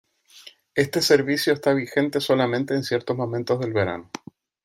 Este 0.73 0.99
servicio 0.99 1.53
está 1.53 1.75
vigente 1.75 2.19
solamente 2.21 2.73
en 2.73 2.83
ciertos 2.83 3.15
momentos 3.15 3.59
del 3.59 3.71
verano. 3.71 4.09